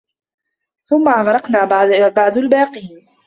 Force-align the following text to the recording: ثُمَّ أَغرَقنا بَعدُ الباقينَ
ثُمَّ 0.89 1.07
أَغرَقنا 1.07 1.65
بَعدُ 2.09 2.37
الباقينَ 2.37 3.05